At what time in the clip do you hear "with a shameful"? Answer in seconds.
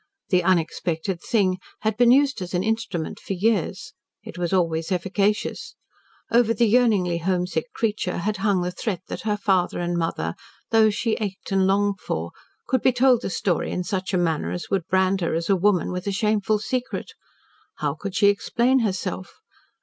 15.91-16.57